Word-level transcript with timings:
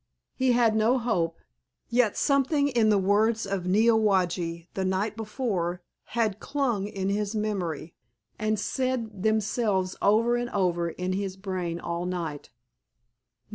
He 0.33 0.53
had 0.53 0.75
no 0.75 0.97
hope, 0.97 1.37
yet 1.89 2.17
something 2.17 2.69
in 2.69 2.89
the 2.89 2.97
words 2.97 3.45
of 3.45 3.67
Neowage 3.67 4.67
the 4.73 4.83
night 4.83 5.15
before 5.15 5.83
had 6.17 6.39
clung 6.39 6.87
in 6.87 7.09
his 7.09 7.35
memory 7.35 7.93
and 8.39 8.59
said 8.59 9.21
themselves 9.21 9.95
over 10.01 10.37
and 10.37 10.49
over 10.49 10.89
in 10.89 11.13
his 11.13 11.37
brain 11.37 11.79
all 11.79 12.07
night. 12.07 12.49